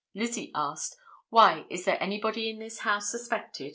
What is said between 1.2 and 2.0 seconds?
'Why, is